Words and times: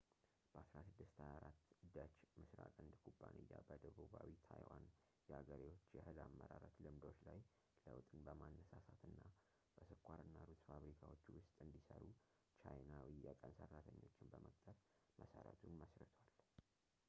በ1624 0.53 1.89
ደች 1.95 2.15
ምስራቅ 2.37 2.71
ህንድ 2.77 2.95
ኩባንያ 3.03 3.57
በደቡባዊ 3.67 4.29
ታይዋን 4.47 4.85
የአገሬዎች 5.31 5.83
የእህል 5.95 6.17
አመራረት 6.25 6.79
ልምዶች 6.85 7.19
ላይ 7.27 7.37
ለውጥን 7.89 8.25
በማነሳሳትና 8.29 9.19
በስኳር 9.75 10.19
እና 10.27 10.39
ሩዝ 10.49 10.63
ፋብሪካዎቹ 10.71 11.25
ውስጥ 11.37 11.53
እንዲሰሩ 11.67 12.03
ቻይናዊ 12.63 13.07
የቀን 13.27 13.55
ሰራተኞችን 13.61 14.33
በመቅጠር 14.33 14.77
መሰረቱን 15.21 15.79
መስርቷል 15.85 16.19